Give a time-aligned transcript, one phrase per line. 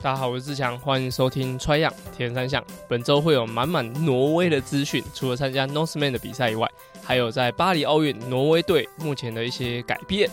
[0.00, 2.64] 大家好，我是志强，欢迎收听 tryon 铁人三项。
[2.86, 6.70] 本周会有满满挪威的资讯，除了参加 Northman 的比赛以外，
[7.02, 10.30] 还有在巴黎奥运挪威队目前的一些改变。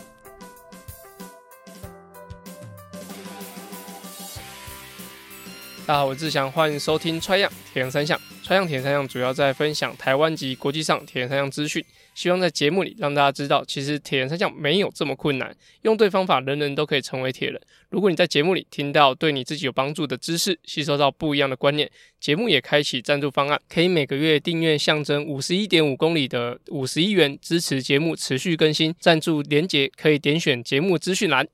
[5.87, 8.21] 大家好，我是志祥，欢迎收听 tryon 铁人三项。
[8.45, 11.83] 川阳铁人三项主要在分享台湾及国际上铁人三项资讯。
[12.13, 15.51] 希望在节目里让大家知道，其实铁人三项没有这么困难，
[15.81, 17.59] 用对方法，人人都可以成为铁人。
[17.89, 28.93] 如果你在节目里听到对你自己有帮助的知识，吸收到不一样的观念，节目也开启赞助方案，可以每个月订阅象征五十一点五公里的五十一元，支持节目持续更新。
[28.99, 31.47] 赞助连结可以点选节目资讯栏。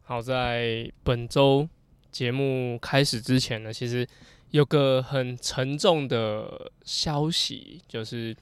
[0.00, 1.68] 好，在本周
[2.10, 4.08] 节目开始之前呢，其实
[4.52, 8.34] 有个很沉重的消息，就是。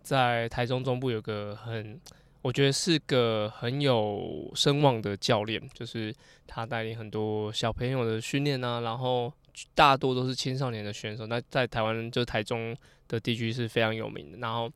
[0.00, 2.00] 在台中中部有个很，
[2.40, 6.14] 我觉得是个很有声望的教练，就是
[6.46, 9.30] 他带领很多小朋友的训练啊，然后
[9.74, 11.26] 大多都是青少年的选手。
[11.26, 12.74] 那在台湾就台中
[13.06, 14.38] 的地区是非常有名的。
[14.38, 14.72] 然后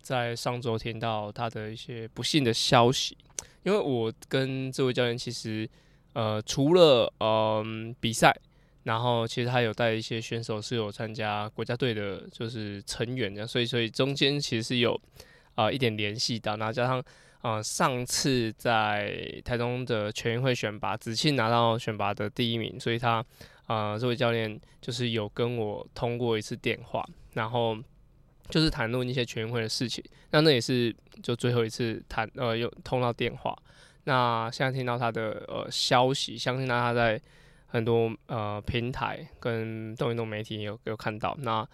[0.00, 3.18] 在上周听到他的一些不幸的消息，
[3.64, 5.68] 因为我跟这位教练其实
[6.12, 8.32] 呃除了嗯、比赛。
[8.86, 14.98] 然后其实他有带一些选手是有参加国家队的，就是成员的，所以所以中间其实是有
[15.56, 16.56] 啊、一点联系的。
[16.56, 17.02] 然后加上
[17.40, 23.14] 啊、上次在台中的全运会选拔，子庆拿到选拔的第一名，所以他
[23.66, 27.76] 啊、呃、这位教练就是有跟我通过一次电话，然后
[28.50, 30.04] 就是谈论一些全运会的事情。
[30.30, 33.56] 那那也是就最后一次谈呃有通到电话。
[34.04, 37.20] 那现在听到他的呃消息，相信他他在。
[37.76, 41.68] 很多呃平台跟动运动媒体有有看到，那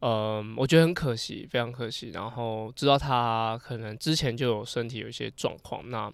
[0.00, 2.10] 呃我觉得很可惜，非常可惜。
[2.10, 6.12] 然后知道他可能之前就有身体有一些状况，那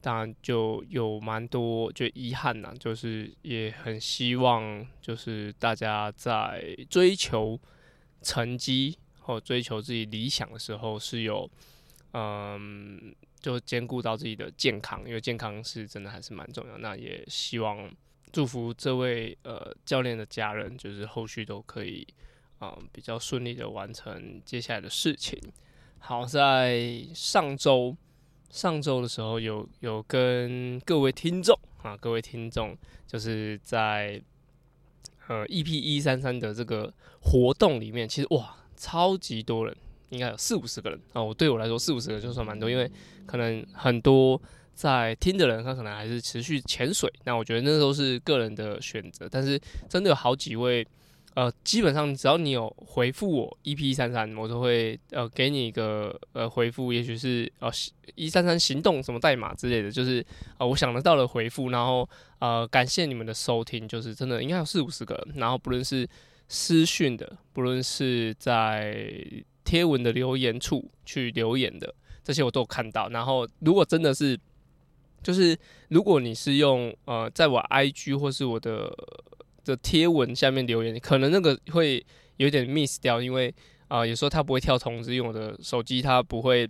[0.00, 7.56] 当然就有蛮多就遗憾呐，就是也很希望就是大家在追求
[8.22, 11.48] 成绩或追求自己理想的时候是有
[12.14, 16.76] 嗯就兼顾到自己的健康，因为健康是真的还是蛮重要。
[16.78, 17.88] 那也希望。
[18.32, 22.06] 祝福这位呃教练的家人，就是后续都可以
[22.58, 25.38] 啊、比较顺利的完成接下来的事情。
[25.98, 27.96] 好，在上周
[28.50, 32.76] 上周的时候有，有有跟各位听众啊，各位听众
[33.06, 34.22] 就是在
[35.28, 39.76] 呃 EP 一三三的这个活动里面，其实哇超级多人，
[40.10, 41.22] 应该有四五十个人啊。
[41.22, 42.90] 我对我来说四五十个人就算蛮多，因为
[43.26, 44.40] 可能很多。
[44.80, 47.12] 在听的人，他可能还是持续潜水。
[47.24, 49.28] 那我觉得那都是个人的选择。
[49.30, 49.60] 但是
[49.90, 50.86] 真的有好几位，
[51.34, 57.70] 呃，基本上只要你有回复我 EP 三三，我都会呃给你一个呃回复，也许是呃
[58.14, 60.24] 一三三行动什么代码之类的，就是
[60.56, 61.68] 呃我想得到的回复。
[61.68, 62.08] 然后
[62.38, 65.28] 呃感谢你们的收听，就是真的应该有四五十个。
[65.34, 66.08] 然后不论是
[66.48, 69.06] 私讯的，不论是在
[69.62, 73.10] 贴文的留言处去留言的，这些我都有看到。
[73.10, 74.40] 然后如果真的是
[75.22, 75.56] 就是
[75.88, 78.90] 如果你是用呃，在我 IG 或是我的
[79.64, 82.04] 的贴文下面留言，可能那个会
[82.38, 83.54] 有点 miss 掉，因为
[83.88, 86.68] 啊、有时候它不会跳通知，因为我的手机它不会，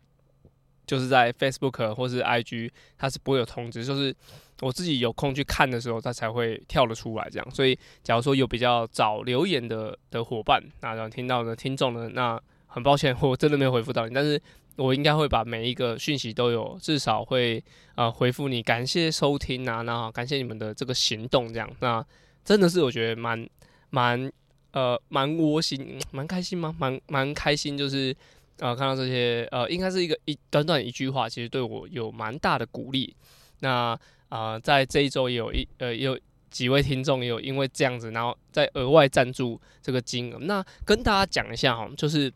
[0.86, 4.14] 就是在 Facebook 或是 IG 它是不会有通知，就是
[4.60, 7.50] 我自己有空去看的时候，它才会跳得出来这样。
[7.50, 14.40] 所以，假如说有比较早留言的的伙伴，那然后听到的听众呢，那很抱歉，我真的没有回复到你，但是。
[14.80, 17.62] 我应该会把每一个讯息都有，至少会
[17.96, 22.02] 呃回复你，感谢收听啊，那感谢你们的这个行动，这样，那
[22.42, 23.46] 真的是我觉得蛮
[23.90, 24.32] 蛮
[24.72, 26.74] 呃蛮窝心，蛮开心吗？
[26.78, 28.16] 蛮蛮开心，就是
[28.60, 33.14] 呃看到这些呃，应该是一个一短短一句话，其实对我有蛮大的鼓励。
[33.58, 33.70] 那
[34.30, 36.18] 啊、呃，在这一周也有一呃有
[36.50, 40.38] 几位听众也有因为这样子，然后再额外赞助这个金额。
[40.38, 42.32] 那跟大家讲一下哈，就是。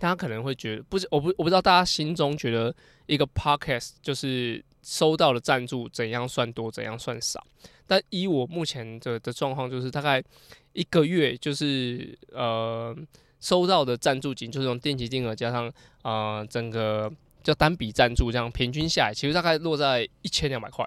[0.00, 2.74] 大家可能会觉得，不是，我不我不知道大家心中觉得
[3.04, 7.46] 一个 podcast 就是收到的赞助怎样算多，怎样算少。
[7.86, 10.24] 但以我目前的的状况，就是大概
[10.72, 12.96] 一个月就是呃
[13.40, 15.70] 收到的赞助金，就是用定期定额加上
[16.02, 17.12] 呃整个
[17.42, 20.82] 叫单笔赞助这样平均下来，其实大概落在一千两百块。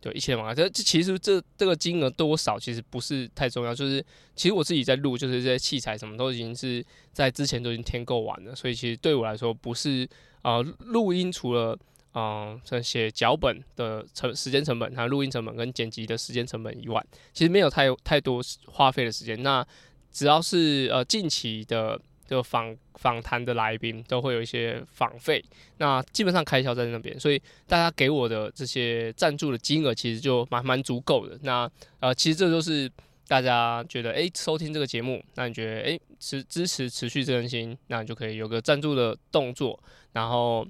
[0.00, 4.04] 对，一千万，这这其实这这个金额多少其实不是太重要，就是
[4.34, 10.08] 其实我自己在录，就是这些器材什么都已经是在之前都已经添购完了，所以其实对我来说不是
[10.42, 11.76] 啊录音除了
[12.12, 19.42] 啊这写脚本的成时间成本，还有录音成本跟剪辑的时间成本以外，其实没有太太多花费的时间。
[19.42, 19.66] 那
[20.12, 25.44] 只要是呃近期的就访访谈的来宾都会有一些访费，
[25.78, 31.38] 那基本上开销在那边，所以大家给我的这些赞助的金额其实就蛮蛮足够的。
[31.42, 31.70] 那
[32.00, 32.90] 呃，其实这就是
[33.28, 39.78] 大家觉得诶、收听这个节目，那你觉得诶，持、支持持续更新，那你就可以有个赞助的动作。
[40.12, 40.66] 然后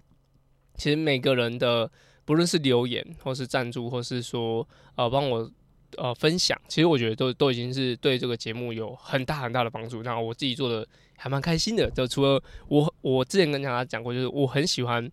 [0.77, 1.91] 其实每个人的
[2.25, 5.51] 不论是留言，或是赞助，或是说呃帮我。
[5.97, 10.03] 呃，分享其实我觉得都都已经是对这个节目有很大很大的帮助。
[10.03, 11.91] 那我自己做的还蛮开心的。
[11.91, 15.11] 就除了我，我之前跟大家讲过，就是我很喜欢。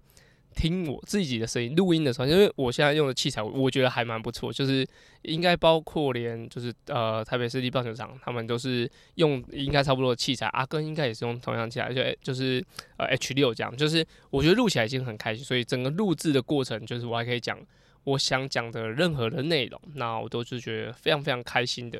[0.55, 4.87] 听我自己的声音录音的时候，因为我现在用的器材，我觉得还蛮不错，就是
[5.23, 12.63] 应该包括连就是呃台北市立棒球场，他们都是用应该差不多的器材，阿根应该也是用同样器材，而且就是
[12.97, 17.57] 呃 H 六这样，就是我觉得录起来已经很开心，所以整个录制的过程，就是我还可以讲
[18.03, 21.99] 我想讲的任何的内容，那我都是觉得非常非常开心的，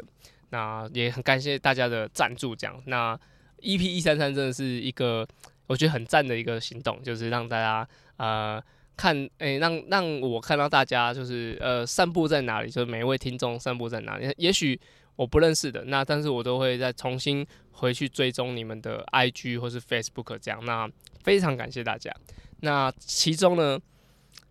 [0.51, 3.19] 那也很感谢大家的赞助，这样，那
[3.63, 5.27] EP 一三三真的是一个
[5.67, 7.87] 我觉得很赞的一个行动，就是让大家。
[8.17, 8.63] 呃，
[8.95, 14.31] 看，诶、让让我看到大家就是呃，散步在哪里，就是每一位听众散步在哪里。
[14.37, 14.79] 也许
[15.15, 20.63] 我不认识的，那但是我都会再重新回去追踪你们的 IG 或是 Facebook 这样。
[20.63, 20.87] 那
[21.23, 22.15] 非常感谢大家。
[22.61, 23.79] 那其中呢，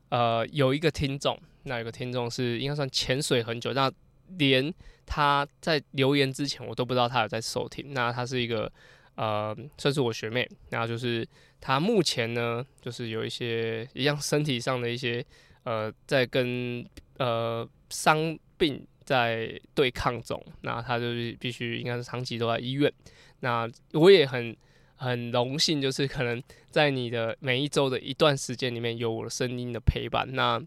[0.09, 3.91] 呃，有一个听众，那有个听众是应该算潜水很久，那
[4.39, 4.75] 连
[5.07, 7.95] 他在留言之前，我都不知道他有在收听。
[7.95, 8.71] 那他是一个。
[9.15, 11.27] 呃，算是我学妹，然后就是
[11.61, 15.25] 她目前呢，就是有一些一样身体上的一些
[15.65, 16.85] 呃，在跟
[17.19, 22.93] 呃伤病在对抗中，那她就是必须应该是长期都在医院。
[23.41, 24.57] 那我也很
[24.97, 30.27] 很荣幸，就是可能在你的每一周的一段时间里面有我的声音的陪伴。
[30.33, 30.61] 那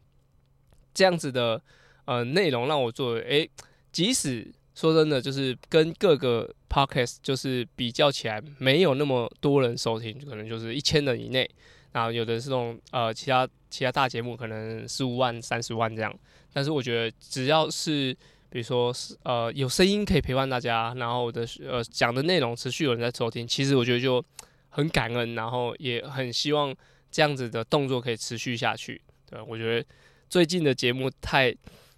[0.93, 1.61] 这样子的
[2.05, 3.49] 呃内容让我做，诶，
[3.91, 4.53] 即使。
[4.75, 11.49] 说真的，就是跟各个 podcast 就是比较起来，没有那么多人收听，可能就是一千人以内。
[11.93, 16.13] 然后有的是这种呃其他其他大节目，可能十五万、三十万这样。
[16.51, 18.13] 但是我觉得只要是
[18.49, 24.21] 比如说是呃有声音可以陪伴大家，然后我的呃讲的内容持续有人在收听，其实我觉得就
[24.67, 26.75] 很感恩，然后也很希望
[27.09, 29.01] 这样子的动作可以持续下去。
[29.29, 29.87] 对，我觉得
[30.29, 31.55] 最近的节目太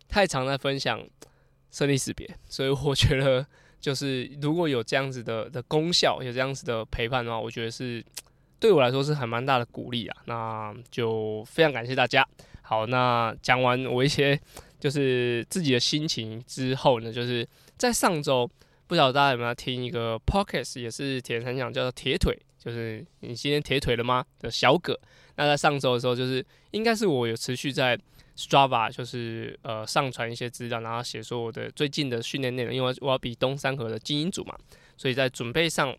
[0.07, 1.03] 太常在分享。
[1.71, 3.45] 生离死别，所以我觉得
[3.79, 8.03] 就是如果有这样子的的功效，有这样子的陪伴的话，我觉得是
[8.59, 10.17] 对我来说是还蛮大的鼓励啊。
[10.25, 12.27] 那就非常感谢大家。
[12.61, 14.39] 好，那讲完我一些
[14.79, 17.47] 就是自己的心情之后呢，就是
[17.77, 18.49] 在上周，
[18.87, 24.25] 不知道大家有没有听一个 podcast，也是铁三项，叫做铁腿，就是你今天铁腿了吗？
[24.39, 24.99] 的小葛。
[25.35, 27.97] 那在上周的时候，就是应该是我有持续在。
[28.37, 34.55] Strava 就是呃上传一些资料，然后写说我的最近的训练内容，因为我要比东山河的精英组嘛，
[34.95, 35.95] 所以在准备上，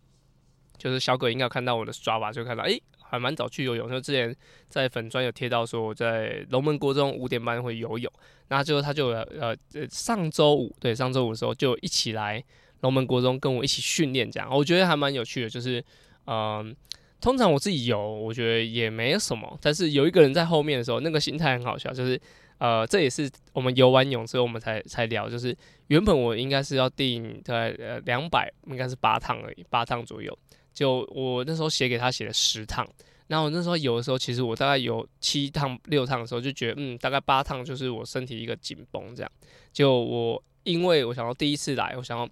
[0.77, 4.33] 就是小葛应该有看到我的 Strava，就看到诶、还蛮早去游泳，就之前
[4.69, 8.09] 在粉专有贴到说我在龙门国中五点半会游泳，
[8.47, 9.53] 那就他就呃
[9.89, 12.41] 上周五对上周五的时候就一起来
[12.79, 15.83] 龙门国中跟我一起训练这样，我觉得还蛮有趣的，就是
[16.25, 16.73] 嗯。
[17.21, 19.57] 通常我自己游，我觉得也没什么。
[19.61, 21.91] 但是有一个人在后面的时候，那个心态很好笑。
[21.91, 22.19] 就是，
[22.59, 25.29] 呃，这也是我们游完泳之后，我们才才聊。
[25.29, 25.55] 就是
[25.87, 30.37] 原本我应该是要定在呃两百，应该是八趟而已，八趟左右。
[30.73, 32.87] 就我那时候写给他写了十趟，
[33.27, 39.31] 然后我那时候游的时候，其实我大概有七趟六趟的时候，就觉得嗯，大概八趟就是我身体一个紧绷这样。
[39.73, 42.29] 就我因为我想要第一次来，我想要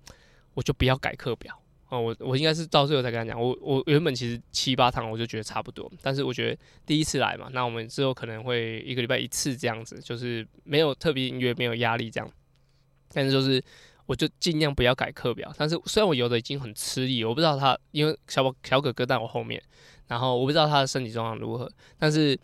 [0.54, 1.60] 我就不要改课表。
[1.90, 12.30] 哦，我我应该是到最后才跟他讲，我我原本其实七八趟我就觉得差不多，但是我觉得第一次来嘛，那我们之后可能会一个礼拜一次这样子，就是没有特别音乐，没有压力这样，
[13.14, 13.64] 但是就是
[14.06, 15.50] 我就尽量不要改课表。
[15.58, 19.62] 但是虽然我游的已经很吃力，我不知道他因为小宝小哥哥在我后面，
[20.08, 22.38] 然后我不知道他的身体状况如何，但是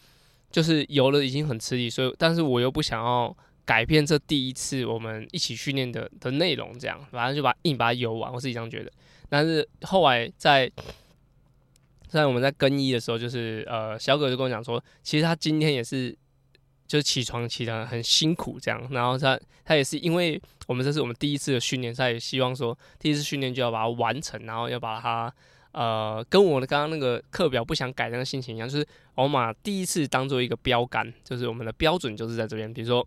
[0.49, 3.35] 就是游的已经很吃力，所以但是我又不想要
[3.65, 8.89] 改变这第一次我们一起训练的的内容，这样反正就把硬把它游完，我自己这样觉得。
[9.33, 10.71] 但是后来在
[12.07, 16.15] 在我们在更衣的时候，就是呃小葛就跟我讲说，其实他今天也是
[16.85, 25.33] 就是起床起得很辛苦这样，然后他他也是因为我们这是我们第一次的训练，他也希望说第一次训练就要把它完成，然后要把它
[25.71, 33.03] 呃跟我的刚刚那个课表不想改那个心情一样，就是我们把第一次当做一个标杆，就是我们的标准就是在这边，比如说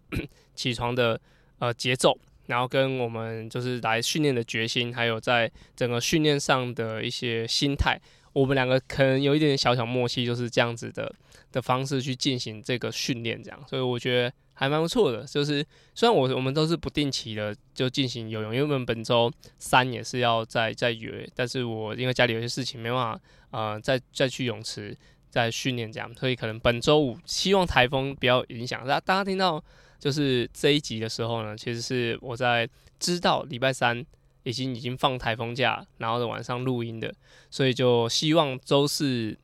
[0.56, 1.20] 起床的
[1.60, 2.18] 呃节奏。
[2.46, 8.00] 然后跟我们就是来训练的决心，还有在整个训练上的一些心态，
[8.32, 11.12] 我们两个可能有一点小小默契，就是这样子的
[11.52, 15.24] 的方式去进行这个训练，这样，所以我觉得还蛮不错的。
[15.24, 24.96] 就是虽然我我们都是不定期的就进行游泳，因为我们本周三也是要再再约，但是我因为家里有些事情没办法，呃，再再去泳池
[25.30, 28.86] 再训练这样，所以可能本周五希望台风不要影响。
[28.86, 29.62] 大大家听到
[29.98, 34.04] 就是这一集的时候呢，其实是我在知道礼拜三
[34.42, 37.12] 已经已经放台风假，然后的晚上录音的，
[37.50, 39.36] 所以就希望周四。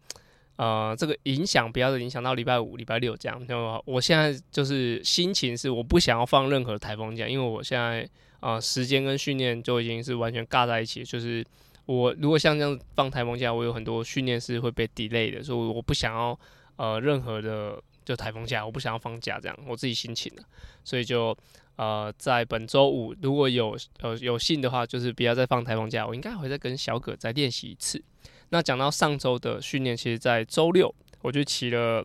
[0.57, 3.45] 呃，这个影响不要影响到礼拜五、礼拜六这样。
[3.49, 11.03] 就我现在就是心情是，我不想要放任何台风假，因为我现在呃时间跟训练就已经是完全尬在一起。
[11.03, 11.45] 就是
[11.87, 16.39] 我如果像这样放台风假，我有很多训练是会被 delay 的，所以我不想要
[16.77, 20.43] 呃任何的就台风假，我不想要放假这样，我自己心情的。
[20.85, 21.37] 所以就
[21.77, 28.03] 呃在本周五如果有呃有幸的话，就是不要再放台风假，我应该会再跟小葛再练习一次。
[28.51, 32.05] 那讲到上周的训练，其实，在周六我就骑了，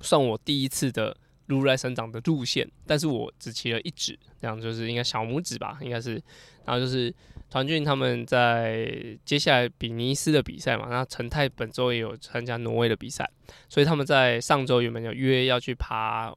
[0.00, 1.16] 算我第一次的
[1.46, 6.22] 如来神掌的路线，但是我只骑了一指，这样就是应该小拇指吧，应该是。
[6.64, 7.14] 然后就是
[7.48, 13.30] 团俊他们在接下来比尼斯的比赛嘛，那陈泰本周也有参加挪威的比赛，
[13.68, 16.34] 所以他们在上周原本有约要去爬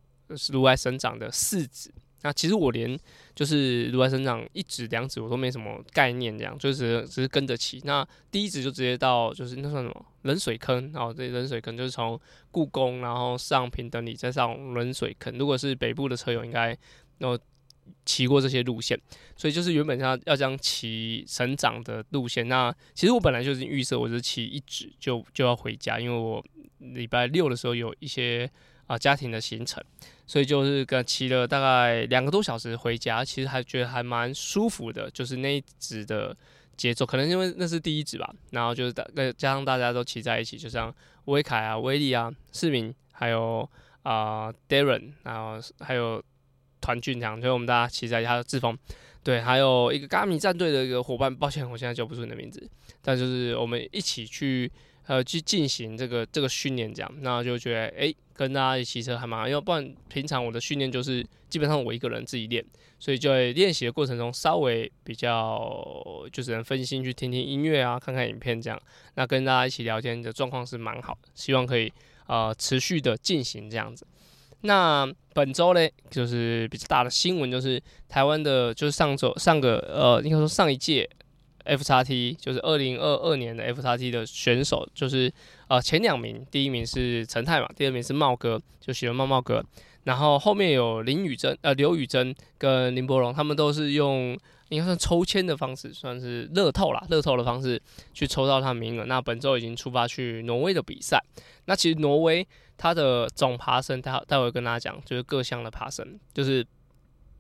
[0.52, 1.92] 如来神掌的四指。
[2.22, 3.00] 那其实我连
[3.40, 7.80] 就是如来神掌一指两指我都没什么概念，这样就是只是跟着骑。
[7.86, 12.20] 那第一指就直接到就是那算什么冷水坑，然后这冷水坑就是从
[12.52, 15.38] 故宫然后上平等里再上冷水坑。
[15.38, 16.78] 如果是北部的车友应该
[17.20, 17.40] 有
[18.04, 19.00] 骑过这些路线，
[19.38, 22.46] 所以就是原本要要这样骑神掌的路线。
[22.50, 26.44] 那其实我本来就是预设我是骑一指就就要回家，因为我
[26.80, 28.52] 礼拜六的时候有一些。
[28.90, 29.84] 啊，家庭的行程，
[30.26, 36.36] 所以就是跟骑了大概两个多小时回家，其实还觉得还蛮舒服的，就是那一指的
[36.76, 39.06] 节奏，可能因为那是第一指吧，然后就是大
[39.38, 40.92] 加上大家都骑在一起，就像
[41.26, 43.70] 威凯啊、威利啊、市民，还有
[44.02, 46.20] 啊、Darren，然后还有
[46.82, 48.76] 团俊这样，就我们大家骑在一起，还有志峰，
[49.24, 52.68] 对，还有一个咖米战队的一个伙伴，抱歉我现在叫不出你的名字，
[53.04, 54.72] 但就是我们一起去。
[55.10, 62.64] 呃，去进行这个这个训练，这样，那就觉得哎、跟大家一起骑车还蛮好，因为不然平常我的训练就是基本上我一个人自己练，
[63.00, 65.90] 所以就在练习的过程中稍微比较
[66.32, 68.80] 就只能分心去听听音乐啊，看看影片这样。
[69.16, 71.92] 那跟大家一起聊天的状况是蛮好，希望可以
[72.28, 74.06] 呃持续的进行这样子。
[74.62, 81.10] 那本周呢，就是比较大的新闻就是台湾的，就是上周上个呃应该说上一届。
[81.70, 85.32] F 叉 T 就是二零二二年的 F 叉 T 的选手，就是
[85.68, 89.64] 呃前两名，第一名是陈泰嘛，第二名是茂哥，就喜欢茂茂哥。
[90.06, 94.36] 然后后面有林宇珍、呃刘宇珍跟林柏荣，他们都是用
[94.70, 97.80] 应该算抽签的方式，算是乐透啦，乐透的方式
[98.14, 99.06] 去抽到他名额。
[99.06, 101.22] 那本周已经出发去挪威的比赛。
[101.66, 102.48] 那其实挪威
[102.78, 106.66] 它的总爬升，待待会跟大家讲，就是各项的爬升，就是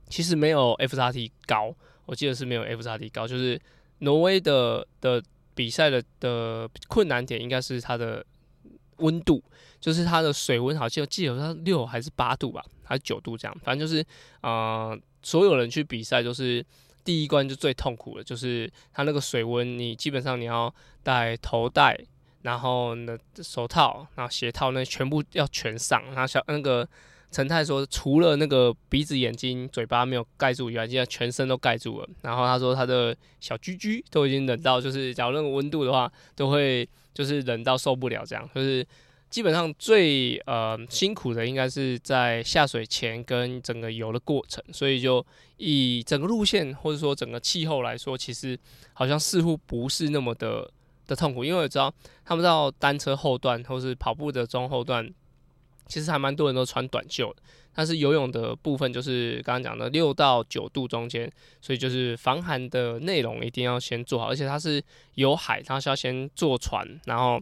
[0.10, 1.74] 其实没有 F 叉 T 高，
[2.06, 3.60] 我记得是没有 F 叉 T 高，就是。
[4.00, 5.22] 挪威的的
[5.54, 8.26] 比赛的的困难点应该是它的
[8.98, 9.44] 温度，
[9.80, 14.06] 就是它的水温，好像记得它六还是八度吧，还是九度这样，反正就是
[14.42, 16.66] 呃，所有人去比赛都是
[17.04, 22.00] 第一关就最痛苦的，就是它那个水温，你基本上你要戴头戴，
[22.42, 26.88] 然后呢手套，然后鞋套，那全部要全上，然后小那个。
[27.32, 32.10] 陈太说，除了那个鼻子、眼睛、嘴巴没有盖住以外，现在全身都盖住了。
[32.24, 38.50] 然后他说，他的小居居都已经冷到，就是假如那个温度的话，都会就是冷到受不了这样。
[38.56, 38.84] 就是
[39.30, 44.64] 基本上最呃辛苦的，应该是在下水前跟整个游的过程。
[44.74, 45.24] 所以就
[45.58, 48.58] 以整个路线或者说整个气候来说，其实
[48.94, 50.68] 好像似乎不是那么的
[51.06, 51.94] 的痛苦，因为我知道
[52.26, 55.08] 他们到单车后段或是跑步的中后段。
[55.90, 57.42] 其实还蛮多人都穿短袖的，
[57.74, 61.30] 但是游泳的部分就是刚刚讲的六到九度中间，
[61.60, 64.82] 所以就是防寒的内容一定要先做好，而且它是
[65.16, 67.42] 有海，它是要先坐船，然后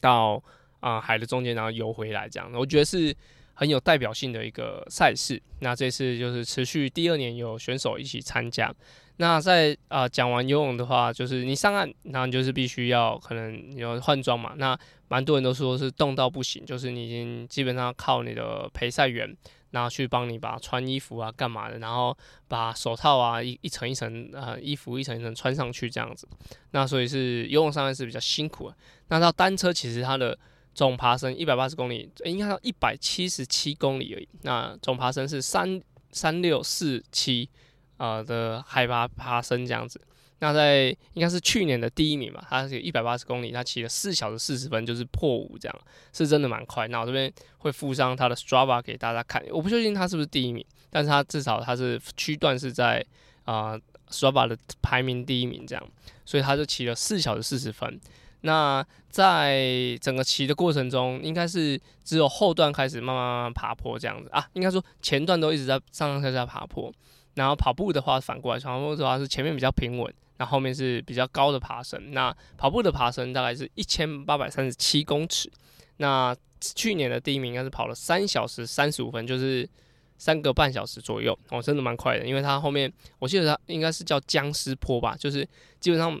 [0.00, 0.42] 到
[0.80, 2.52] 啊、海的中间，然后游回来这样。
[2.52, 3.16] 我觉得是
[3.54, 5.40] 很有代表性的一个赛事。
[5.60, 8.70] 那这次就是持续第二年有选手一起参加。
[9.16, 14.54] 那在啊讲完游泳的话，就是你上岸，然后你就是必须要可能有换装嘛。
[14.56, 19.32] 那蛮多人都说是冻到不行，就是你已经基本上靠你的陪赛员，
[19.70, 22.16] 然后去帮你把穿衣服啊干嘛的，然后
[22.48, 26.26] 把手套啊一一层一层呃衣服一层一层穿上去这样子。
[26.72, 28.76] 那所以是游泳上岸是比较辛苦的。
[29.10, 30.36] 那到单车其实它的
[30.74, 34.28] 总爬升一百八十公里，应该到一百七十七公里而已。
[34.42, 35.80] 那总爬升是三
[36.10, 37.48] 三六四七。
[37.96, 40.00] 啊、的海拔爬升这样子，
[40.40, 45.80] 那在应该是去年的第一名吧，他是一百八十公里，他骑了四小时四十分，就是破五这样，
[46.12, 46.88] 是真的蛮快。
[46.88, 53.04] 那我这边会附上他的 Strava 给大家看，我不确定他是不是第一名，但是他至少他是区段是在
[53.44, 53.78] 啊、
[54.10, 55.88] Strava 的排名第一名这样，
[56.24, 58.00] 所以他就骑了四小时四十分。
[58.40, 66.92] 那在整个骑的过程中，应该是只有后段开始慢慢慢慢爬坡这样子啊，应该说前段都一直在上上下下爬坡。
[67.34, 72.12] 然后跑步的话反过来，跑步的话是前面比较平稳，那后，后面是比较高的爬升。
[72.12, 75.50] 那跑步的爬升大概是一千八百三十七公尺。
[75.96, 79.68] 那去年的第一名应该是跑了三小时三十五分，就是
[80.16, 82.24] 三个半小时左右哦，真的蛮快的。
[82.24, 85.44] 因为他后面我记得他应该是叫僵尸坡吧，就是
[85.80, 86.20] 基本上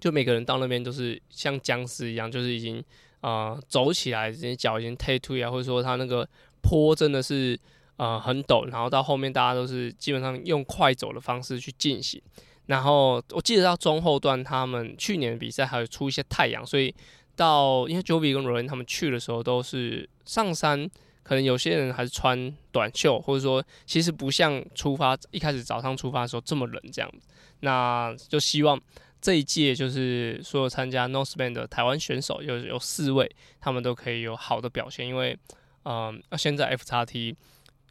[0.00, 2.82] 就每个人到那边都是像僵尸一样，就是已经
[3.20, 6.26] 啊、走起来，这些脚已经退退啊，或者说他那个
[6.62, 7.60] 坡真的是。
[7.96, 12.20] 呃，很陡，然后到后面大家都是基本上用快走的方式去进行。
[12.66, 16.92] 然后我记得到中后段，他们去年的比赛还有出一些太阳，所以
[17.36, 20.90] 到因为 Jovi 跟 Romain 他们去的时候都是上山，
[21.22, 27.28] 可能有些人还是穿短袖，或者说其实不像出发一开始早上出发的时候这么冷这样子。
[27.60, 28.80] 那就希望
[29.20, 35.38] 这一届就是所有参加 Norseman 的台湾选手有有四位，他们都可以有好的表现，因为
[35.84, 37.36] 嗯，呃、现在 FXT。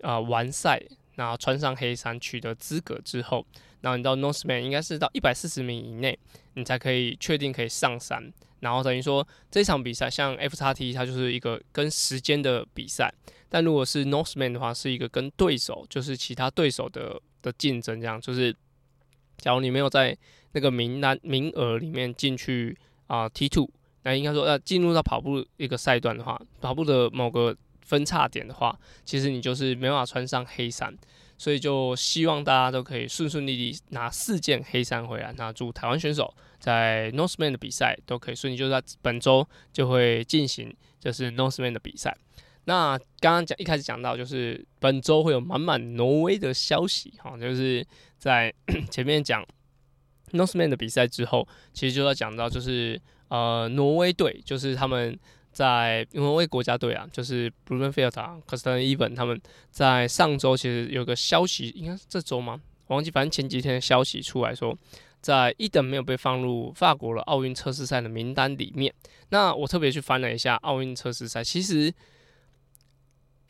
[0.03, 0.83] 啊、呃，完赛，
[1.15, 3.45] 然后穿上黑衫取得资格之后，
[3.79, 6.19] 然后你到 Northman 应该是到一百四十名以内，
[6.55, 8.31] 你才可以确定可以上山。
[8.59, 13.13] 然后等于说这场比赛，像 FXT 它就是一个跟时间的比赛，
[13.47, 17.99] 但如果是 Northman 的话，是一个跟对手，就是其他对手的的竞争。
[18.01, 18.55] 这样就是，
[19.37, 20.17] 假如你没有在
[20.51, 23.69] 那个名单名额里面进去啊、呃、T2，
[24.03, 27.55] 那应该说要进入到跑步一个赛段的话，跑步的某个。
[27.85, 30.95] 分叉点的话，其实你就是没办法穿上黑衫，
[31.37, 35.33] 所以就希望大家都可以顺顺利利拿四件黑衫回来。
[35.37, 42.15] 那祝台湾选手在 Norseman 的比赛都可以顺利，就在本周就会进行，就是 Norseman 的比赛。
[42.65, 47.85] 那刚刚讲一开始讲到，就是本周会有满满挪威的消息，哈，就是
[48.17, 48.53] 在
[48.89, 49.45] 前面讲
[50.31, 55.19] Norseman 的比赛之后，其实就要讲到，就是呃，挪威队，就是他们。
[55.53, 62.59] 在挪威国家队啊，就是 Blummenfelt 啊，Kostane Even 他们在上周其实有个消息，应该是这周吗？
[62.87, 64.77] 我忘记，反正前几天的消息出来说，
[65.21, 68.93] 在一等没有被放入法国的奥运测试赛的名单里面。
[69.29, 71.93] 那我特别去翻了一下奥运测试赛，其实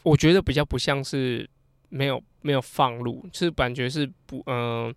[0.04, 1.50] 我觉得比较不像是
[1.90, 4.94] 没有没有放入，就是感觉是不嗯。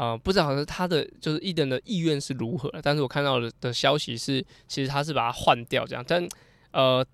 [0.00, 6.26] 呃，不知道好像他的就是伊登的意愿是如何，但是我看到的的消息是，其实他是把它换掉这样，但
[6.72, 7.06] 呃，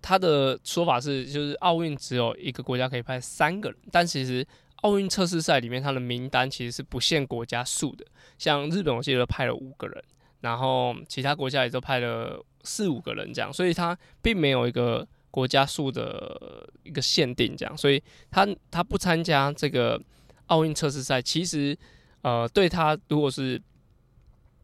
[0.00, 8.06] 他的说法是，就是奥运只有一个国家可以派三个人，但其实奥运测试赛里面他的名单其实是不限国家数的，
[8.38, 10.02] 像日本我记得派了五个人，
[10.40, 20.00] 然后其他国家也都派了四五个人这样，所以他并没有一个国家数的一个限定这样，所以他他不参加这个
[20.46, 21.76] 奥运测试赛，其实。
[22.22, 23.60] 呃，对他如果是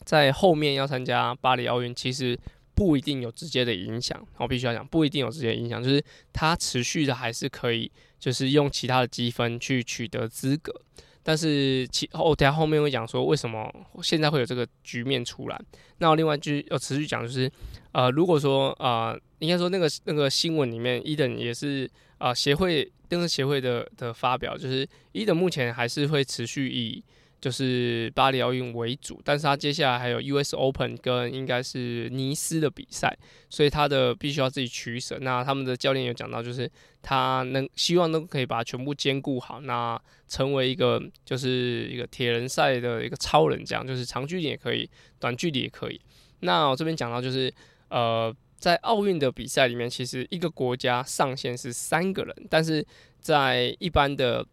[0.04, 2.38] 在后面要参加巴黎奥运，其实
[2.74, 4.26] 不一定有直接的影响。
[4.38, 10.72] 我必须要讲，不一定有直接影响，就是他持续的还是可以，就是用其他的积分去取得资格。
[11.22, 13.70] 但是其后等下后面会讲说为什么
[14.02, 15.60] 现在会有这个局面出来。
[15.98, 17.50] 那另外就要持续讲，就是
[17.92, 27.02] 呃，如果说呃，应该说那个那个新闻里面，伊登也是啊、协会那个协会的的发表，就是伊登目前还是会持续以。
[27.40, 33.16] 就是巴黎奥运为主，但是他接下来还有 US Open 跟应该是尼斯的比赛，
[33.48, 35.16] 所以他的必须要自己取舍。
[35.20, 36.68] 那他们的教练有讲到，就是
[37.00, 39.96] 他能希望都可以把它全部兼顾好，那
[40.26, 46.00] 成为一个就是一个铁人赛的一个超人，这样就是长距离也可以，短距离也可以。
[46.40, 47.54] 那我这边讲到就是
[47.88, 52.84] 呃，在奥运的比赛里面，其实一个国家上限是三个人，但是
[53.20, 54.44] 在一般的。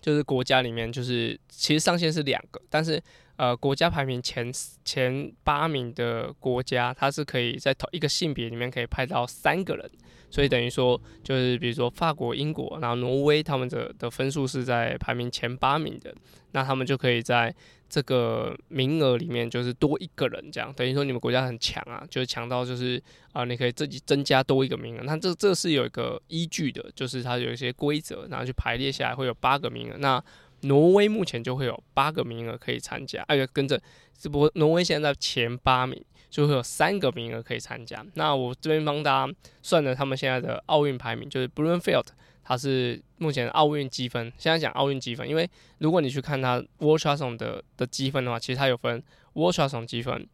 [0.00, 3.02] 就是国家里面，就是其实上限是两个，但是
[3.36, 4.52] 呃，国家排名前
[4.84, 9.90] 前八名的国家，它是可以在同一个性别里面可以派到三个人，
[10.30, 16.14] 所以等于说，就是比如说法国、英国，然后挪威，他们的的分数是在排名前八名的，
[16.52, 17.54] 那他们就可以在。
[17.90, 25.02] 这个名额里面就是多一个人，这样等于说你们国家很强啊，就是强到就是啊、你可以自己增加多一个名额。
[25.02, 29.96] 那这这是有一个依据的，就是它有一些规则，然后去排列下来会有八个名额。
[29.98, 30.22] 那
[30.62, 33.80] 挪威目前就会有八个名额可以参加，哎、啊，跟着，
[34.18, 38.04] 只不过挪威现在前八名，就会有三个名额可以参加。
[38.14, 42.06] 那我这边帮大家算了他们现在的奥运排名，就是 Blumfeld，
[42.42, 44.32] 它是目前奥运积分。
[44.38, 45.48] 现在讲奥运积分，因为
[45.78, 49.02] 如果你去看它 World t r a s o n 的的积分的话，其实它有分
[49.34, 50.26] World t r a s o n 积分，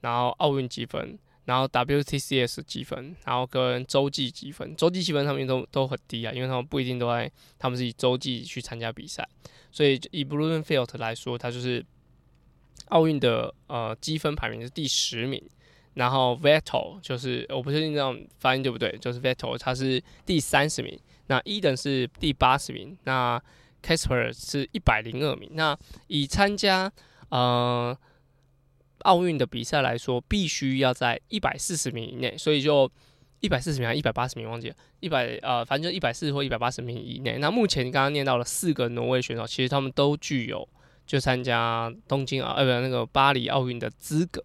[0.00, 1.18] 然后奥运积分。
[1.46, 9.28] 然后 WTCS 积分，然后跟洲际积分，洲际积分他们都都很低啊，因为他们不一定都在，他们是以洲际去参加比赛，
[9.70, 11.84] 所以以 Blumfeld 来说，他就是
[12.86, 15.46] 奥运的呃积分排名是第十名，
[15.92, 23.42] 然后 Vettel 就是我不确定这样发音对不对，就是 Vettel 他是第三十名，那 Eden 是第八十名，那
[23.82, 26.90] Casper 是一百零二名，那以参加
[27.28, 27.96] 呃。
[29.00, 32.90] 奥运的比赛来说，必须要在一百四十名以内，所以就
[33.40, 37.36] 一百四十名还是一百八十名，忘记了，一百呃，反正就一百四十或一百八十名以内。
[37.36, 40.66] 那目前刚刚念到了四个挪威选手，其实他们都具有
[41.06, 44.42] 就参加东京啊，呃，不，那个巴黎奥运的资格。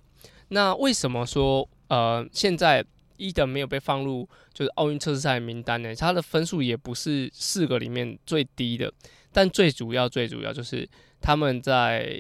[0.50, 2.84] 那为什么说呃现在
[3.19, 5.93] 伊登没有被放入就是奥运测试赛名单呢？
[5.93, 8.91] 他的分数也不是四个里面最低的，
[9.32, 10.89] 但最主要最主要就是。
[11.21, 12.17] 他们在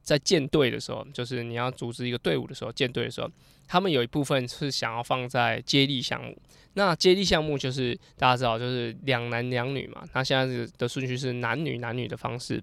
[0.00, 3.28] 在建队的时候，就是你要组织一个队伍的时候，建队的时候，
[3.66, 6.40] 他们有一部分是想要放在接力项目。
[6.74, 10.04] 那接力项目就是大家知道，就是两男两女嘛。
[10.14, 12.62] 那现在的顺序是男女男女的方式，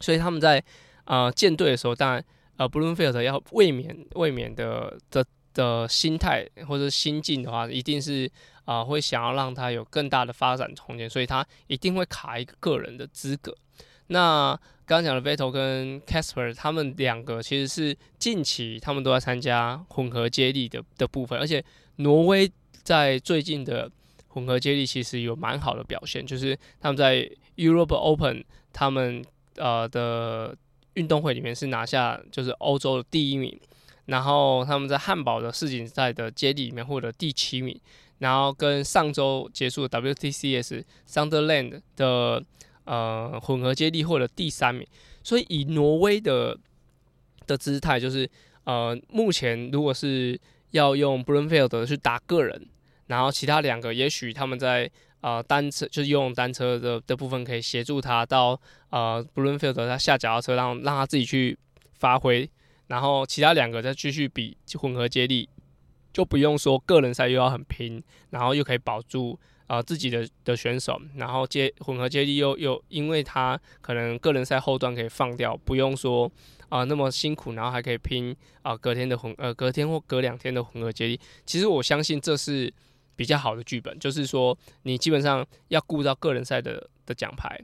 [0.00, 0.60] 所以他们在
[1.04, 2.24] 呃建队的时候，当然
[2.56, 5.24] 呃 Blumfeld 要卫冕卫冕的的
[5.56, 8.30] 的心态或者心境的话，一定是
[8.66, 13.56] 啊、会想要让他有更大的发展空间，所以他一定会卡一个个人的资格。
[14.08, 21.64] 那刚刚讲的 Vettel 跟 Casper，他们两个其实是近期他们都在参加混合接力的的部分，而且
[21.96, 22.50] 挪威
[22.82, 23.90] 在最近的
[24.28, 29.24] 混合接力其实有蛮好的表现，就是他们在 Europe Open 他们
[29.56, 30.56] 呃的
[30.94, 33.58] 运动会里面是拿下就是欧洲的第一名，
[34.06, 37.78] 然后他们在汉堡的世锦赛的接力里面获得第七名，
[38.18, 42.42] 然后跟上周结束的 WTCS Sunderland 的。
[42.88, 44.86] 呃，混合接力获得第三名，
[45.20, 46.56] 所以以挪威的
[47.44, 48.30] 的姿态，就是
[48.62, 50.40] 呃，目前如果是
[50.70, 52.68] 要用 Blumfeld 去打个人，
[53.08, 54.88] 然后其他两个也许他们在
[55.20, 58.56] 呃单车就是游泳单车的的部分可以协助他到
[58.90, 61.58] 呃 Blumfeld 他下脚踏车让让他自己去
[61.98, 62.48] 发挥，
[62.88, 65.48] 然后其他两个再继续比混合接力，
[66.12, 69.38] 就不用说个人赛又要很拼，然后又可以保住。
[69.68, 76.30] 呃，自己的的选手，然后接混合接力又又，因为他可能个人赛后段可以放掉，不用说
[76.68, 81.18] 啊、那么辛苦，然后还可以拼啊、隔天的混呃隔天或隔两天的混合接力。
[81.44, 82.72] 其实我相信这是
[83.16, 87.60] 比较好的剧本，就是说你基本上要顾到个人赛的的奖牌，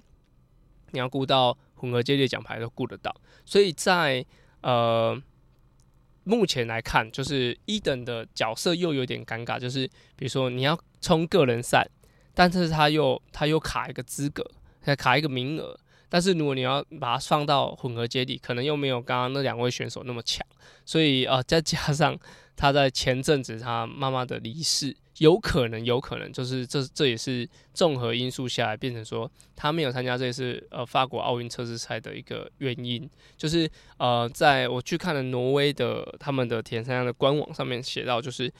[0.90, 3.14] 你要顾到混合接力奖牌都顾得到。
[3.46, 4.26] 所以在
[4.62, 5.22] 呃。
[6.24, 11.84] 目前来看，就是一等的角色又有点尴尬，就是比如说你要冲个人赛，
[12.32, 14.48] 但是他又他又卡一个资格，
[14.82, 15.76] 还卡一个名额。
[16.08, 20.46] 但是如果你要把它放到混合接力，可能又没有刚刚那两位选手那么强。
[20.84, 22.16] 所以啊、再加上
[22.54, 24.96] 他在前阵子他妈妈的离世。
[25.22, 38.52] 有可能，有可能，就是这这也是综合因素下来变成说他没有参加这次呃法国奥运测试赛的一个原因，就是呃在我去看了挪威的他们的田三项的官网上面写到，就是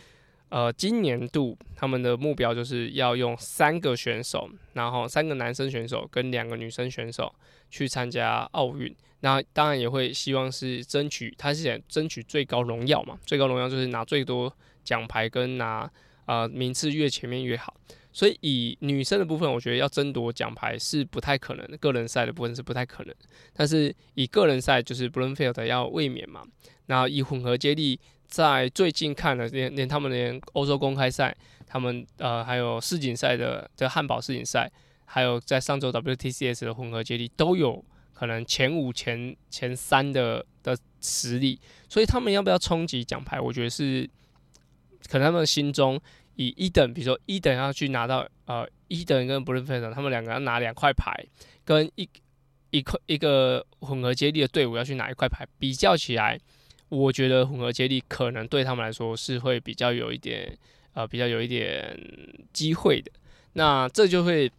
[0.51, 7.35] 呃今年度他们的目标就是要用三个选手，然后三个男生选手跟两个女生选手
[7.70, 15.90] 去参加奥运，那当然也会希望是争取，他是想争取最高荣耀嘛，最高荣耀就是拿最多奖牌跟拿。
[16.32, 17.76] 啊、呃，名次越前面越好，
[18.10, 23.14] 所以以女生的部分，我觉得要争夺奖牌是不太可能的，个人赛的部分是不太可能。
[23.52, 26.42] 但是以个人赛，就是 b l o m f i e l d 要卫冕嘛。
[26.86, 34.70] 然后以混合接力，在最近看了连连他们连欧洲公开赛，他们呃还有世锦赛的的汉堡世锦赛，
[35.04, 44.08] 还有在上周 WTCS 的混合接力都有可能前五前前三的的实力，所以他们要不要冲击奖牌，我觉得是。
[45.08, 46.00] 可能他们心中
[46.36, 51.12] 以一等，比如说一等要去拿到呃一等跟 Blumfeld 他们两个要拿两块牌，
[51.64, 52.08] 跟一
[52.70, 56.38] 一块一个混合接力的队伍要去拿一块牌，比较起来，
[56.88, 60.56] 我觉得混合接力可能对他们来说是会比较有一点
[60.94, 61.98] 呃比较有一点
[62.52, 63.10] 机会的，
[63.52, 64.50] 那这就会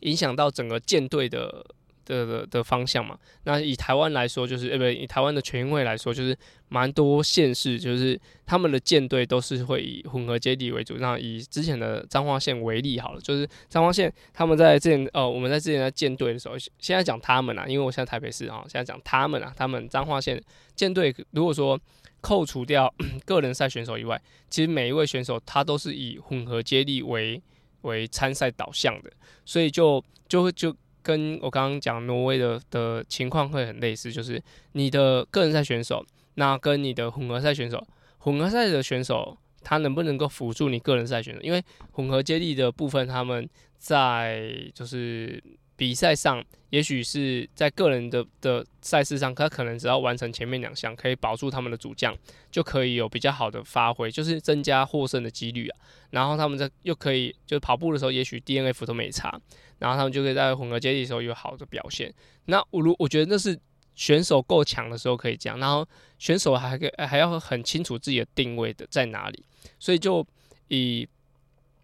[0.00, 1.64] 影响到整个舰队的。
[2.10, 6.36] 的的的方向嘛，那以台湾来说，就是呃不，以台湾的全运会来说，就是
[6.68, 10.96] 蛮多县市，就是他们的舰队都是会以混合接力为主。
[10.98, 20.42] 那以之前的彰化县为例好了，就是彰化县他们在之前呃，我们在之前在舰队的时候，现在讲他们啊，因为我现在台北市啊，现在讲他们啊，他们彰化县
[20.74, 21.78] 舰队如果说
[22.20, 22.92] 扣除掉
[23.24, 27.40] 个人赛选手以外，其实每一位选手他都是以混合接力为
[27.82, 29.10] 为参赛导向的，
[29.44, 37.86] 所以就就就跟我刚刚讲挪威的的情况会很类似，就是你的个人赛选手，那跟你的混合赛选手，
[38.18, 41.40] 混合赛的选手他能不能够辅助你个人赛选手？
[41.42, 45.42] 因为混合接力的部分，他们在就是。
[45.80, 52.14] 比赛上，也许是在个人的的赛事上，他可能只要完成前面两项，可以保住他们的主将，
[52.50, 55.78] 就可以有比较好的发挥，就是增加获胜的几率啊。
[56.10, 59.40] 然后他们在又可以，就是跑步的时候，也许 DNF 都没差，
[59.78, 62.12] 然后他们就可以在混合接力的时候有好的表现。
[62.44, 63.58] 那我如我觉得那是
[63.94, 65.88] 选手够强的时候可以这样，然后
[66.18, 69.42] 选手还可以还要很清楚自己的定位的在哪里，
[69.78, 70.26] 所以就
[70.68, 71.08] 以。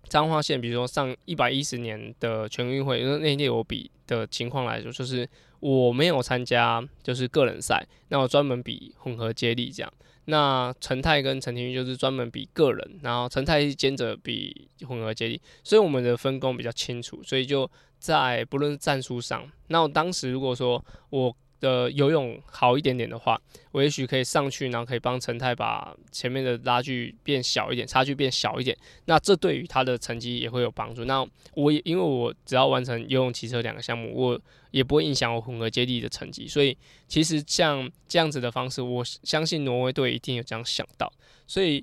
[0.09, 5.29] 彰化县，比如说上一百一十年的全运会，因为那一届我比的情况来说，就是
[5.61, 9.93] 我没有参加，就是个人赛，那我专门比混合接力这样。
[10.27, 21.37] 那陈泰跟陈廷玉就是专门比个人，然后陈泰兼着比混合接力，所以我们的分工比较清楚，所以就在不论战术上，那我当时如果说我。
[21.61, 23.41] 的游泳好一点点的话，
[23.73, 28.77] 我也许可以上去，然后可以帮陈泰把前面的拉距变小一点，差距变小一点。
[29.07, 31.05] 那这对于他的成绩也会有帮助。
[31.05, 34.41] 那我也因为我只要完成游泳、骑车两个项目，我
[34.71, 36.47] 也不会影响我混合接力的成绩。
[36.47, 36.77] 所以
[37.09, 41.11] 其实像这样子的方式，我相信挪威队一定有这样想到。
[41.47, 41.83] 所以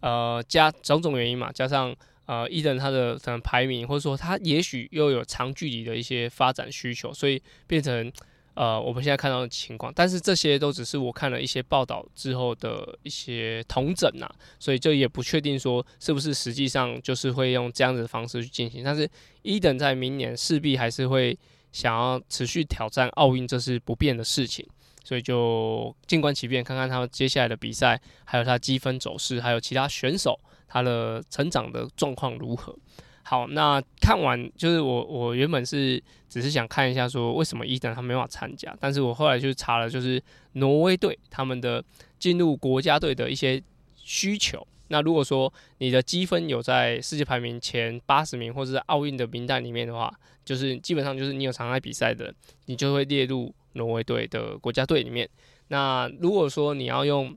[0.00, 1.94] 呃，加种种原因嘛，加上
[2.26, 8.12] 呃，伊人他的可能排名，或者说他也许又有长距离的一些发展需求，所以变成。
[8.54, 14.28] 呃，我们现在看到的情况，但是这些都只是我看了一些报道之后的一些同整呐，
[14.60, 18.84] 所以就也不确定说是不是实际上就是会用这样子的方式去进行。
[18.84, 19.10] 但是
[19.42, 21.36] 伊等在明年势必还是会
[21.72, 24.64] 想要持续挑战奥运，这是不变的事情，
[25.02, 30.38] 所以就静观其变，看看他们接下来的比赛，还有他积分走势，还有其他选手
[30.68, 32.76] 他的成长的状况如何。
[33.26, 41.82] 好，那看完就是我，我原本是只是想看一下说为什么伊登他没办法参加，但是我后来就查了，就是挪威队他们的
[42.18, 43.62] 进入国家队的一些
[43.96, 44.64] 需求。
[44.88, 50.12] 那如果说你的积分有在世界排名前八十名或者是奥运的名单里面的话，
[50.44, 52.32] 就是基本上就是你有常来比赛的，
[52.66, 55.26] 你就会列入挪威队的国家队里面。
[55.68, 57.34] 那如果说你要用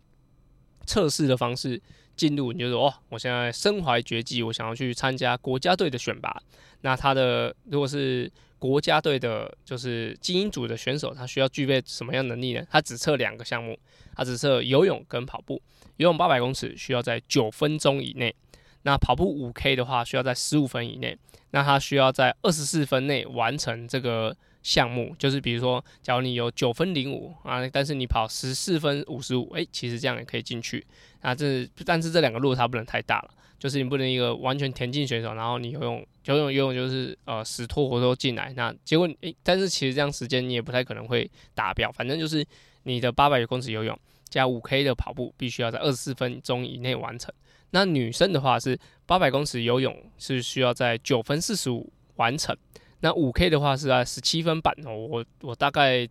[0.85, 1.81] 测试的方式，
[2.17, 6.41] 进入你就说哦，我现在身怀绝技，我想要去参加国家队的选拔。
[6.81, 12.65] 那他的如果是国家队的，就是精英组的选手，他需要具备什么样能力呢？
[12.69, 13.79] 他只测两个项目，
[14.15, 15.61] 他只测游泳跟跑步。
[15.97, 18.35] 游泳八百公尺需要在九分钟以内，
[18.81, 21.17] 那跑步五 K 的话需要在十五分以内。
[21.51, 24.35] 那他需要在二十四分内完成这个。
[24.67, 30.85] 项目就是，比如说，假如你有九分零五啊，但是你跑十四分五十五，诶，其实这样也可以进去。
[31.21, 41.89] 那这但是这两个落差不能太大了，就是你不能一个完全田径选手，然后你游泳游泳游泳就是呃死拖活拖进来，那结果诶，但是其实这样时间你也不太可能会达标。
[41.93, 42.45] 反正就是
[42.83, 47.33] 你的八百公尺游泳加五 K 的跑步，必须要在二十四分钟以内完成。
[47.69, 52.53] 那女生的话是八百公尺游泳是需要在九分四十五完成。
[52.99, 56.07] 那五 K 的话是在十七分半哦，我我大概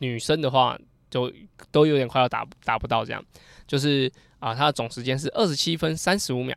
[0.00, 1.32] 女生的话就
[1.70, 3.24] 都有点快要达达不到这样，
[3.66, 6.54] 就是啊，它的总时间是二十七分三十五秒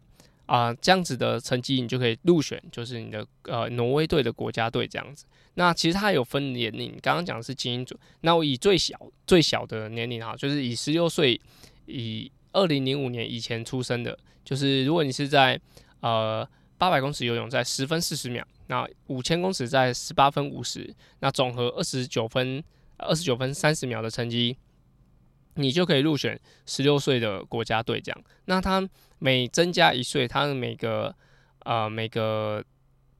[0.48, 5.26] 啊，这样子的成绩你就可以入选，就是你的呃挪威队的国家队这样子。
[5.54, 11.40] 那其实它有分年龄，刚刚讲的是精英组，那我以最小最小的年龄哈，就是以十六岁，
[11.86, 15.60] 以二零零五年以前出生的，就是如果你是在
[16.02, 16.46] 呃
[16.78, 18.46] 八百公尺游泳在十分四十秒。
[18.70, 22.64] 那五千公尺在十八分五十，那总和二十九分
[22.98, 24.58] 二十九分三十秒的成绩，
[25.56, 28.02] 你就可以入选十六岁的国家队。
[28.02, 31.16] 这样，那他每增加一岁，他的每个
[31.66, 32.64] 呃每个。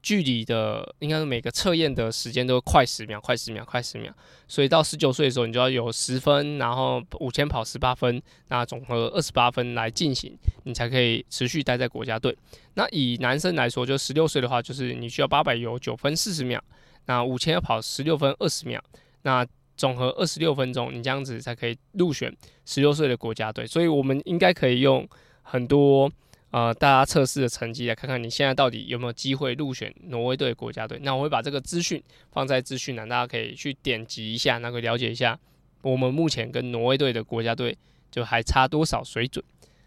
[0.02, 4.12] 距离的应该是每个测验的时间都快十秒，快十秒，快十秒。
[4.48, 12.36] 所以到十九岁的时候，你就要有十分，然后五千跑十八分，那总和二十八分来进行，你才可以持续待在国家队。
[12.74, 16.62] 那以男生来说，就十六岁的话，就是你需要八百游九分四十秒，
[17.06, 18.82] 那五千要跑十六分二十秒，
[19.22, 22.34] 那总和二十六分钟，你这样子才可以入选
[22.64, 23.66] 十六岁的国家队。
[23.66, 25.08] 所以我们应该可以用
[25.42, 26.10] 很多。
[26.50, 30.98] 呃，大家测试的成绩来看看你现在到底有没有机会入选挪威队国家队。
[31.02, 35.38] 那我会把这个资讯放在资讯栏，大家可以去点击一下，那个了解一下
[35.82, 37.78] 我们目前跟挪威队的国家队
[38.10, 39.44] 就还差多少水准。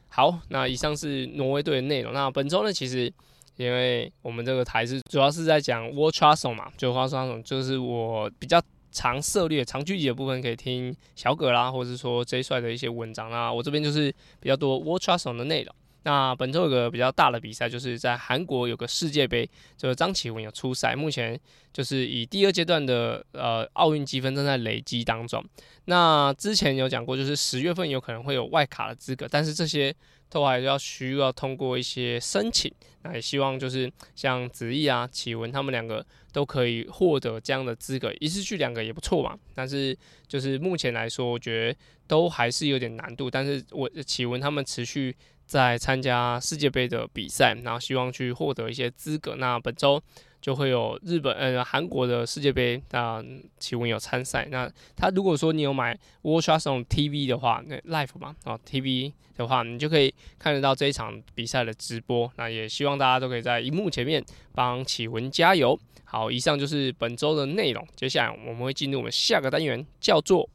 [0.08, 2.14] 好，那以上是挪威队的内容。
[2.14, 3.12] 那本周呢，其实
[3.58, 13.52] 因为我们这个台是主要是在讲 World Triathlon 嘛，就 World Triathlon 就是我比较长涉猎、长距离的部分，可以听小葛啦，或者是说 J 帅的一些文章啦。
[13.52, 15.76] 我这边就是比较多 World Triathlon 的内容。
[16.04, 21.40] 那本周有个比较大的比赛，就是在韩国有个世界杯，就是张启文有出赛，目前
[21.72, 25.44] 就是以第二阶段的呃奥运积分正在累积当中。
[25.86, 29.96] 那之前有讲过，就是十月份有可能会有外卡的资格，但是这些
[30.30, 32.74] 都还是要需要通过一些申请。
[33.06, 39.38] 那也希望就是像子毅啊、启文他们两个都可以获得这样的资格，一次去两个也不错嘛。
[39.54, 43.30] 但是就是目前来说，我觉得都还是有点难度。
[43.30, 45.14] 但是我启文他们持续
[45.54, 49.36] 在参加世界杯的比赛，然后希望去获得一些资格。
[49.36, 50.02] 那本周。
[50.44, 53.24] 就会有日本呃韩国的世界杯，那
[53.60, 54.46] 启文有参赛。
[54.52, 62.30] 那他如果说你有买 World Triathlon TV 的话，那 Live 嘛，哦 TV 的话，你就可以看得到这一场比赛的直播。
[62.36, 64.22] 那也希望大家都可以在荧幕前面
[64.54, 65.80] 帮启文加油。
[66.04, 67.88] 好，以上就是本周的内容。
[67.96, 70.50] 接下来我们会进入我们下个单元，叫做。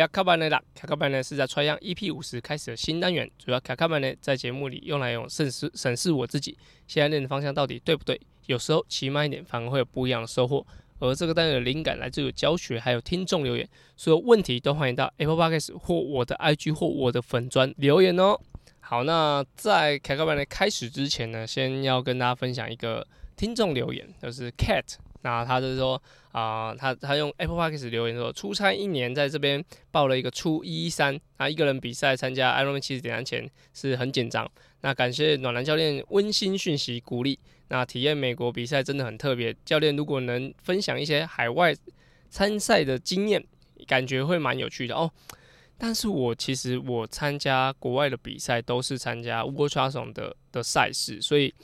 [0.00, 10.66] 卡卡班的啦，卡卡班呢是在 Try 样 EP 五十开始的新单元，主要卡卡班呢在节目里用来用审视审视我自己现在练的方向到底对不对，有时候骑慢一点反而会有不一样的收获。
[10.98, 18.36] 而这个单元的灵感来自于教学，还有听众留言，所有问题都欢迎到 Apple Podcast 或我的 IG 或我的粉专留言哦。
[18.80, 24.96] 好，那在卡卡班的开始之前呢，先要跟大家分享一个听众留言，就是 Cat。
[25.24, 26.00] 那他就是说
[26.32, 34.50] 啊、他他用 Apple Podcast 留言说，出差一年在这边报了一个初一三，他一个人比赛参加 Ironman 七十点三前是很紧张。
[34.82, 37.38] 那感谢暖男教练温馨讯息鼓励。
[37.68, 41.74] 那体验美国比赛真的很特别，教练如果能分享一些海外
[42.28, 43.42] 参赛的经验，
[43.86, 45.10] 感觉会蛮有趣的哦。
[45.78, 51.54] 但是我其实我参加国外的比赛都是参加 World t r a t o n 的的赛事，所以。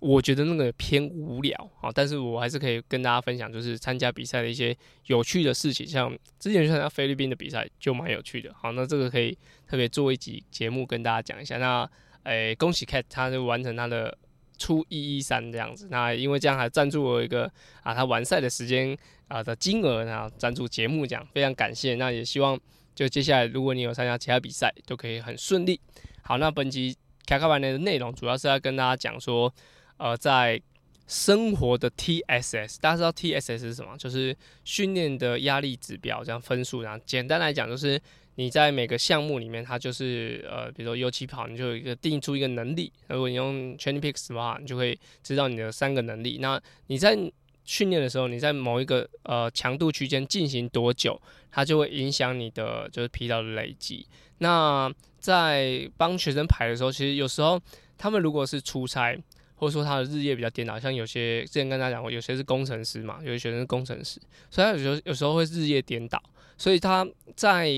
[0.00, 4.74] 我觉得那个偏无聊啊，但是我还是可以跟大家分享，就是参加比赛的一些
[5.06, 8.50] 有趣的事情，像之前去参加菲律宾的比赛就蛮有趣的。
[8.54, 9.36] 好，那这个可以
[9.68, 11.58] 特别做一集节目跟大家讲一下。
[11.58, 11.88] 那
[12.22, 14.16] 诶、恭喜 Cat，他就完成他的
[14.56, 15.88] 初一一三这样子。
[15.90, 17.44] 那因为这样还赞助我一个
[17.82, 18.96] 啊，他完赛的时间
[19.28, 21.94] 啊的金额，然后赞助节目这样，非常感谢。
[21.96, 22.58] 那也希望
[22.94, 25.78] 就接下来如果你有参加其他比赛，都可以很顺利。
[26.22, 29.52] 好，那本集卡卡班的内容主要是要跟大家讲说。
[30.00, 30.58] 呃，在
[31.06, 33.94] 生活的 TSS，大家知道 TSS 是什么？
[33.98, 34.34] 就是
[34.64, 36.80] 训练的压力指标，这样分数。
[36.80, 38.00] 然后简单来讲，就是
[38.36, 42.90] 你在每个项目里面，它就是呃，比如说有起跑，你就有一个定出一个能力。
[43.08, 46.38] 如果你用 TrainingPeaks 的话，你就会知道你的三个能力。
[46.40, 47.18] 那你在
[47.66, 54.06] 训练的时候，你在某一个呃强度区间进行多久，它就会影响你的就是疲劳的累积。
[54.38, 57.60] 那在帮学生排的时候，其实有时候
[57.98, 59.14] 他们如果是出差。
[59.60, 64.18] 或者说他的日夜比较颠倒，像有些之前跟大家讲过，有些是工程师嘛，有些学生是工程师，
[64.50, 66.18] 所以他有时候有时候会日夜颠倒，
[66.56, 67.70] 所以他在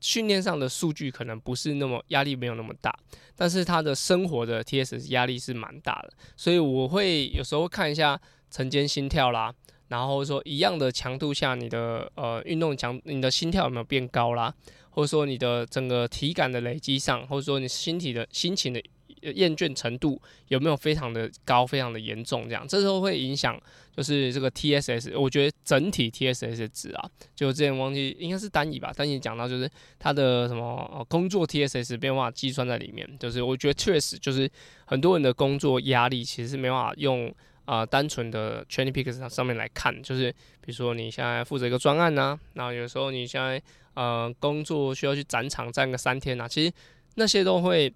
[0.00, 2.92] 训练上的数据可能不是那么压力没有那么大，
[3.36, 8.20] 但是他的生活的 TS 压力是蛮大的，所以我会有时候看一下
[8.50, 9.54] 晨间心跳啦，
[9.86, 14.52] 然后说一样的强度下你的呃运动强，你的心跳有没有变高啦，
[14.90, 18.82] 或者说你的整个体感的累积上，或者说你身体的心情的。
[19.22, 22.48] 厌倦程度有没有非常的高，非常的严重？
[22.48, 23.60] 这样，这时候会影响，
[23.96, 25.18] 就是这个 TSS。
[25.18, 33.08] 我觉得整体 TSS 值啊，就之前忘记应该是单乙吧，单乙讲到就是它的什么工作 TSS 没办法计算在里面。
[33.18, 34.50] 就是我觉得确实就是
[34.84, 37.28] 很多人的工作压力其实是没办法用
[37.64, 40.02] 啊、呃、单纯的 training picks 上面来看。
[40.02, 43.60] 就是比如说你现在负责一个专案呐、啊，然后有时候你现在
[43.94, 46.72] 呃工作需要去展场站个三天呐、啊，其实
[47.14, 47.92] 那些都会。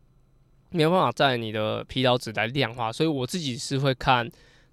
[0.73, 4.29] 没有办法在你的疲劳值来量化，所以我自己是会看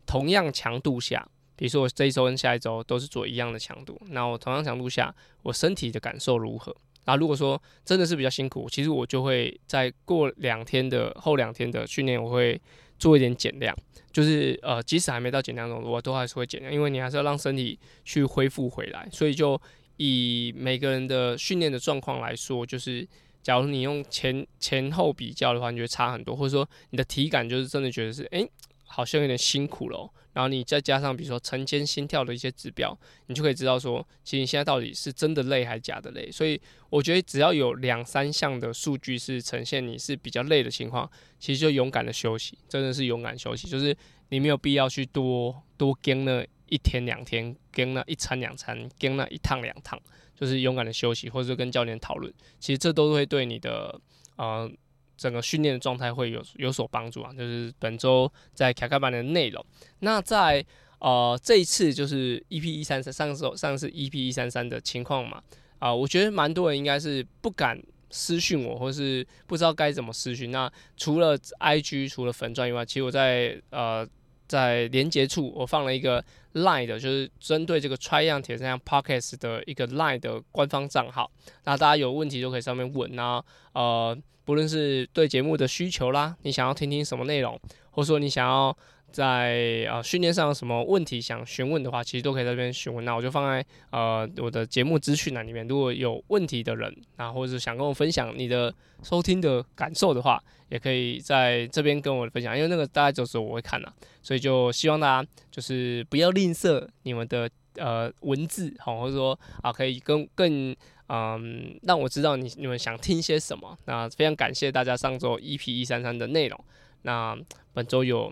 [0.06, 6.76] 同样强度下，比如说我这一周跟下一周都是做一样的强度，那我同样强度下，我身体的感受如何？
[7.06, 12.60] 那如果说真的是比较辛苦，其实我就会在过两天的后两天的训练，我会
[12.98, 13.76] 做一点减量，
[14.12, 19.08] 就是呃，即使还没到减量中，我都还是会减量，因为你还是要让身体去恢复回来。
[19.12, 19.60] 所以就
[19.98, 23.08] 以每个人的训练的状况来说，就是。
[23.50, 28.48] 假如你用前前后比较的话，你觉得差很多，或者说你的体感就是真的觉得是，哎、
[28.86, 30.08] 好像有点辛苦了。
[30.34, 36.32] 然后你再加上比如说晨间心跳的一些指标，你就可以知道说，其实你现在到底是真的累还是假的累。
[36.32, 41.10] 所以我觉得只要有两三项的数据是呈现你是比较累的情况，
[41.40, 43.98] 其实就勇敢的休息，真的是勇敢休息，就是
[44.30, 50.00] 你没有必要去多多跟那一天两天，跟那一餐两餐，跟那一趟两趟。
[50.36, 54.00] 就是勇敢的休息，或者说跟教练讨论，其实这都会对你的
[54.38, 54.72] 呃
[55.18, 57.34] 整个训练的状态会有有所帮助啊。
[57.34, 59.62] 就是本周在卡卡班的内容。
[60.00, 60.66] 那在
[61.00, 65.44] 呃这一次就是 EP 一三三上次上次 EP 一三三的情况嘛，
[65.80, 67.78] 啊、我觉得蛮多人应该是不敢
[68.10, 70.52] 私讯我，或是不知道该怎么私讯。
[70.52, 74.08] 那除了 IG 除了粉钻以外，其实我在呃。
[74.48, 81.30] 在连接处，我放了一个 Line 的，就是针对这个 Try 样铁三项 Podcast 的一个 Line 的官方账号。
[81.66, 83.44] 那大家有问题都可以上面问啊，
[83.74, 87.60] 呃，不论是对节目的需求啦，你想要听听什么内容，
[87.92, 88.78] 或者说你想要。
[89.12, 93.04] 在呃训练上有什么问题想询问的话，其实都可以在这边询问。
[93.04, 95.68] 那我就放在呃我的节目资讯栏里面。
[95.68, 102.56] 如果有问题的人，那或者是想跟我分享你的收听的感受的话，也可以在这边跟我分享。
[102.56, 110.76] 因为那个大概就是我会看啦，所以就希望大家就是不要吝啬你们的呃文字，好，或者说啊可以更更
[111.08, 113.78] 嗯让我知道你你们想听些什么。
[113.86, 116.60] 那非常感谢大家上周 EP 一三三的内容。
[117.02, 117.38] 那
[117.74, 118.32] 本周有。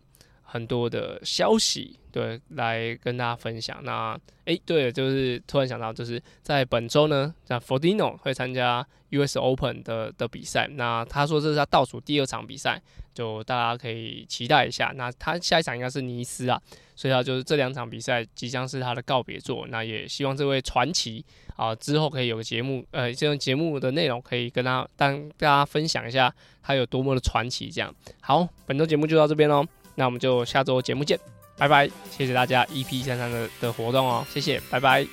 [0.50, 3.84] 很多的消息，对，来跟大家分享。
[3.84, 4.14] 那，
[4.46, 10.66] 诶、欸，对了，就是突然想到，就是在本周呢，像 Frodeno 会参加 US Open 的的比赛。
[10.70, 12.82] 那他说这是他倒数第二场比赛，
[13.14, 14.94] 就大家可以期待一下。
[14.96, 16.58] 那他下一场应该是尼斯啊，
[16.96, 19.68] 所以他就是这两场比赛即将是他的告别作。
[19.68, 21.26] 那也希望这位传奇
[21.58, 26.34] 啊，之后可以有个节目，呃，这种节目的内容可以跟他当大家分享一下
[26.64, 27.70] 他有多么的传奇。
[27.70, 29.68] 这样，好，本周节目就到这边喽。
[30.00, 31.20] 那我们就下周节目见，
[31.58, 31.90] 拜拜！
[32.16, 35.06] 谢谢大家 EP 三三的的活动哦，谢谢，拜拜。